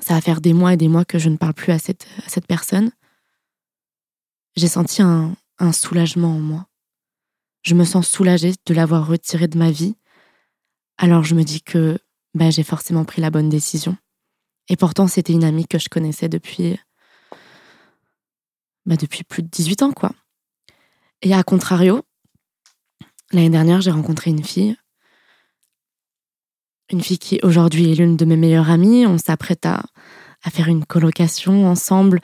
ça 0.00 0.14
va 0.14 0.20
faire 0.20 0.40
des 0.40 0.52
mois 0.52 0.72
et 0.72 0.76
des 0.76 0.88
mois 0.88 1.04
que 1.04 1.18
je 1.18 1.28
ne 1.28 1.36
parle 1.36 1.54
plus 1.54 1.72
à 1.72 1.78
cette, 1.78 2.06
à 2.26 2.28
cette 2.28 2.46
personne. 2.46 2.90
J'ai 4.56 4.68
senti 4.68 5.02
un, 5.02 5.34
soulagement 5.72 6.36
en 6.36 6.40
moi. 6.40 6.66
Je 7.62 7.74
me 7.74 7.84
sens 7.84 8.08
soulagée 8.08 8.52
de 8.66 8.74
l'avoir 8.74 9.06
retirée 9.06 9.48
de 9.48 9.58
ma 9.58 9.70
vie. 9.70 9.96
Alors 10.98 11.24
je 11.24 11.34
me 11.34 11.42
dis 11.42 11.62
que 11.62 11.98
bah, 12.34 12.50
j'ai 12.50 12.62
forcément 12.62 13.04
pris 13.04 13.22
la 13.22 13.30
bonne 13.30 13.48
décision. 13.48 13.96
Et 14.68 14.76
pourtant, 14.76 15.06
c'était 15.06 15.32
une 15.32 15.44
amie 15.44 15.66
que 15.66 15.78
je 15.78 15.88
connaissais 15.88 16.28
depuis 16.28 16.78
bah, 18.86 18.96
depuis 18.96 19.24
plus 19.24 19.42
de 19.42 19.48
18 19.48 19.82
ans, 19.82 19.92
quoi. 19.92 20.12
Et 21.22 21.34
à 21.34 21.42
contrario, 21.42 22.02
l'année 23.32 23.50
dernière, 23.50 23.80
j'ai 23.80 23.90
rencontré 23.90 24.30
une 24.30 24.44
fille. 24.44 24.76
Une 26.90 27.00
fille 27.00 27.18
qui 27.18 27.40
aujourd'hui 27.42 27.90
est 27.90 27.94
l'une 27.94 28.16
de 28.16 28.24
mes 28.26 28.36
meilleures 28.36 28.68
amies. 28.68 29.06
On 29.06 29.16
s'apprête 29.16 29.64
à, 29.64 29.82
faire 30.50 30.68
une 30.68 30.84
colocation 30.84 31.66
ensemble. 31.66 32.20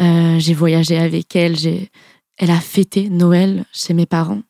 Euh, 0.00 0.38
j'ai 0.38 0.54
voyagé 0.54 0.96
avec 0.98 1.36
elle. 1.36 1.56
Elle 2.38 2.50
a 2.50 2.60
fêté 2.60 3.08
Noël 3.08 3.64
chez 3.72 3.94
mes 3.94 4.06
parents 4.06 4.42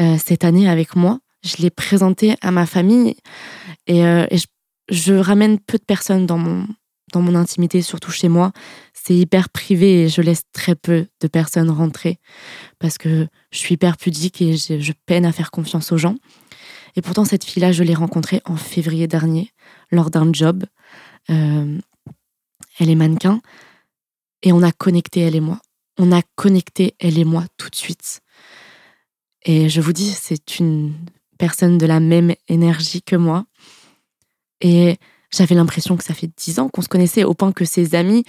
euh, 0.00 0.16
cette 0.18 0.44
année 0.44 0.68
avec 0.68 0.96
moi. 0.96 1.20
Je 1.44 1.56
l'ai 1.58 1.70
présentée 1.70 2.36
à 2.40 2.50
ma 2.50 2.66
famille 2.66 3.16
et, 3.86 4.04
euh, 4.04 4.26
je, 4.88 5.12
ramène 5.14 5.58
peu 5.58 5.78
de 5.78 5.84
personnes 5.84 6.26
dans 6.26 6.38
mon, 6.38 6.68
dans 7.12 7.22
mon 7.22 7.34
intimité, 7.34 7.82
surtout 7.82 8.12
chez 8.12 8.28
moi 8.28 8.52
c'est 8.94 9.16
hyper 9.16 9.48
privé 9.48 10.02
et 10.02 10.08
je 10.08 10.22
laisse 10.22 10.42
très 10.52 10.76
peu 10.76 11.06
de 11.20 11.26
personnes 11.26 11.70
rentrer 11.70 12.20
parce 12.78 12.98
que 12.98 13.26
je 13.50 13.58
suis 13.58 13.74
hyper 13.74 13.96
pudique 13.96 14.40
et 14.40 14.56
je, 14.56 14.92
peine 15.06 15.26
à 15.26 15.32
faire 15.32 15.50
confiance 15.50 15.90
aux 15.90 15.98
gens. 15.98 16.14
Et 16.94 17.02
pourtant, 17.02 17.24
cette 17.24 17.42
fille-là, 17.42 17.72
je 17.72 17.82
l'ai 17.82 17.94
rencontrée 17.94 18.40
en 18.44 18.54
février 18.54 19.08
dernier 19.08 19.50
lors 19.90 20.10
d'un 20.10 20.32
job. 20.32 20.64
Elle 21.26 21.80
est 22.78 22.94
mannequin 22.94 23.40
et 24.42 24.52
on 24.52 24.62
a 24.62 24.72
connecté, 24.72 25.20
elle 25.20 25.36
et 25.36 25.40
moi. 25.40 25.60
On 25.98 26.12
a 26.12 26.22
connecté, 26.36 26.94
elle 26.98 27.18
et 27.18 27.24
moi, 27.24 27.44
tout 27.56 27.68
de 27.70 27.76
suite. 27.76 28.20
Et 29.44 29.68
je 29.68 29.80
vous 29.80 29.92
dis, 29.92 30.10
c'est 30.10 30.58
une 30.58 30.94
personne 31.38 31.78
de 31.78 31.86
la 31.86 32.00
même 32.00 32.34
énergie 32.48 33.02
que 33.02 33.16
moi. 33.16 33.44
Et 34.60 34.96
j'avais 35.32 35.54
l'impression 35.54 35.96
que 35.96 36.04
ça 36.04 36.14
fait 36.14 36.30
dix 36.36 36.58
ans 36.58 36.68
qu'on 36.68 36.82
se 36.82 36.88
connaissait 36.88 37.24
au 37.24 37.34
point 37.34 37.52
que 37.52 37.64
ses 37.64 37.94
amis 37.94 38.24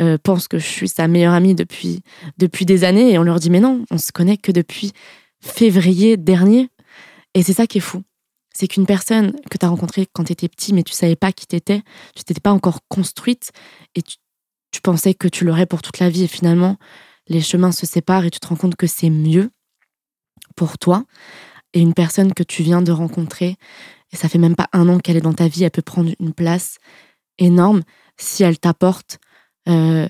euh, 0.00 0.18
pensent 0.18 0.48
que 0.48 0.58
je 0.58 0.66
suis 0.66 0.88
sa 0.88 1.06
meilleure 1.06 1.34
amie 1.34 1.54
depuis, 1.54 2.00
depuis 2.38 2.64
des 2.64 2.82
années 2.82 3.12
et 3.12 3.18
on 3.18 3.22
leur 3.22 3.38
dit 3.38 3.50
mais 3.50 3.60
non, 3.60 3.84
on 3.90 3.98
se 3.98 4.10
connaît 4.10 4.36
que 4.36 4.52
depuis 4.52 4.92
février 5.40 6.16
dernier. 6.16 6.70
Et 7.34 7.42
c'est 7.42 7.52
ça 7.52 7.66
qui 7.66 7.78
est 7.78 7.82
fou. 7.82 8.02
c'est 8.54 8.68
qu'une 8.68 8.86
personne 8.86 9.32
que 9.50 9.58
tu 9.58 9.66
as 9.66 9.68
rencontrée 9.68 10.06
quand 10.12 10.24
tu 10.24 10.32
étais 10.32 10.48
petit, 10.48 10.72
mais 10.72 10.82
tu 10.82 10.94
savais 10.94 11.16
pas 11.16 11.30
qui 11.30 11.46
t'étais, 11.46 11.82
tu 12.14 12.24
t'étais 12.24 12.40
pas 12.40 12.52
encore 12.52 12.80
construite 12.88 13.52
et 13.94 14.02
tu, 14.02 14.16
tu 14.76 14.82
pensais 14.82 15.14
que 15.14 15.26
tu 15.26 15.46
l'aurais 15.46 15.64
pour 15.64 15.80
toute 15.80 16.00
la 16.00 16.10
vie 16.10 16.24
et 16.24 16.28
finalement 16.28 16.76
les 17.28 17.40
chemins 17.40 17.72
se 17.72 17.86
séparent 17.86 18.26
et 18.26 18.30
tu 18.30 18.40
te 18.40 18.46
rends 18.46 18.56
compte 18.56 18.76
que 18.76 18.86
c'est 18.86 19.08
mieux 19.08 19.50
pour 20.54 20.76
toi. 20.76 21.06
Et 21.72 21.80
une 21.80 21.94
personne 21.94 22.34
que 22.34 22.42
tu 22.42 22.62
viens 22.62 22.82
de 22.82 22.92
rencontrer, 22.92 23.56
et 24.12 24.16
ça 24.16 24.28
fait 24.28 24.36
même 24.36 24.54
pas 24.54 24.68
un 24.74 24.86
an 24.90 24.98
qu'elle 24.98 25.16
est 25.16 25.22
dans 25.22 25.32
ta 25.32 25.48
vie, 25.48 25.64
elle 25.64 25.70
peut 25.70 25.80
prendre 25.80 26.12
une 26.20 26.34
place 26.34 26.76
énorme 27.38 27.84
si 28.18 28.42
elle 28.42 28.58
t'apporte, 28.58 29.18
euh, 29.66 30.06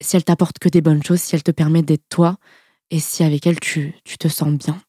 si 0.00 0.14
elle 0.14 0.24
t'apporte 0.24 0.60
que 0.60 0.68
des 0.68 0.80
bonnes 0.80 1.02
choses, 1.02 1.20
si 1.20 1.34
elle 1.34 1.42
te 1.42 1.50
permet 1.50 1.82
d'être 1.82 2.08
toi 2.08 2.36
et 2.90 3.00
si 3.00 3.24
avec 3.24 3.44
elle 3.44 3.58
tu, 3.58 3.92
tu 4.04 4.18
te 4.18 4.28
sens 4.28 4.52
bien. 4.52 4.80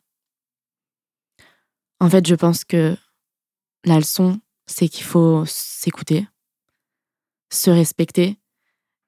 En 1.99 2.07
fait, 2.07 2.27
je 2.27 2.35
pense 2.35 2.65
que 2.65 2.95
la 3.83 3.97
leçon, 3.97 4.39
c'est 4.67 4.89
qu'il 4.89 5.05
faut 5.05 5.43
s'écouter, 5.47 6.27
se 7.51 7.71
respecter 7.71 8.37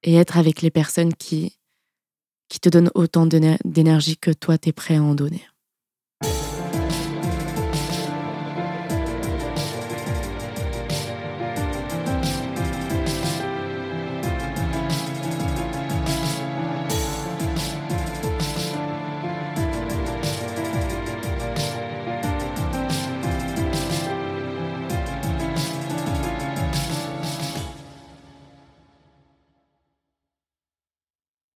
et 0.05 0.15
être 0.15 0.37
avec 0.37 0.61
les 0.61 0.71
personnes 0.71 1.13
qui, 1.13 1.57
qui 2.47 2.59
te 2.59 2.69
donnent 2.69 2.91
autant 2.95 3.25
d'énergie 3.25 4.17
que 4.17 4.31
toi, 4.31 4.57
tu 4.57 4.69
es 4.69 4.71
prêt 4.71 4.95
à 4.95 5.03
en 5.03 5.15
donner. 5.15 5.45